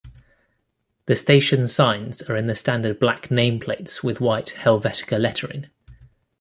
The 1.05 1.15
station's 1.15 1.71
signs 1.75 2.23
are 2.23 2.35
in 2.35 2.47
the 2.47 2.55
standard 2.55 2.99
black 2.99 3.29
name 3.29 3.59
plates 3.59 4.03
with 4.03 4.19
white 4.19 4.55
Helvetica 4.57 5.19
lettering. 5.19 5.67